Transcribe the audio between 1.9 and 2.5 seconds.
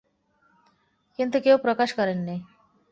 করেননি।